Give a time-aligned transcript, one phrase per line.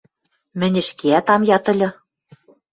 [0.59, 1.89] —Мӹнь ӹшкеӓт ам яд ыльы.